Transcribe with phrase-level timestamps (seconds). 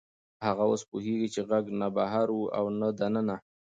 [0.45, 3.35] هغه اوس پوهېږي چې غږ نه بهر و او نه دننه.